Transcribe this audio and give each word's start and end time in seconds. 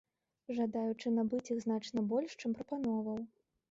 Жадаючых 0.59 1.15
набыць 1.19 1.43
іх 1.53 1.63
значна 1.69 2.07
больш, 2.17 2.31
чым 2.41 2.51
прапановаў. 2.61 3.27